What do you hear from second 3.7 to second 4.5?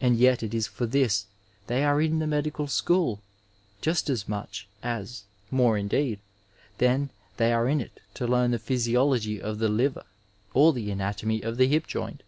just as